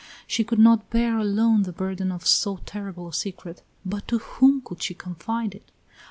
She 0.25 0.43
could 0.43 0.57
not 0.57 0.89
bear 0.89 1.19
alone 1.19 1.61
the 1.61 1.71
burden 1.71 2.11
of 2.11 2.25
so 2.25 2.59
terrible 2.65 3.09
a 3.09 3.13
secret, 3.13 3.61
but 3.85 4.07
to 4.07 4.17
whom 4.17 4.61
could 4.61 4.81
she 4.81 4.95
confide 4.95 5.53
it? 5.53 5.71